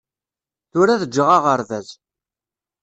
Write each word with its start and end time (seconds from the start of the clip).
Tura 0.71 0.91
ad 0.95 1.03
ǧǧeɣ 1.09 1.29
aɣerbaz 1.37 1.87